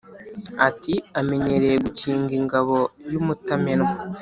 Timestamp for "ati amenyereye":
0.67-1.77